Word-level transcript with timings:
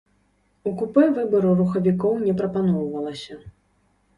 У 0.69 0.71
купэ 0.79 1.03
выбару 1.17 1.51
рухавікоў 1.59 2.13
не 2.25 2.33
прапаноўвалася. 2.41 3.39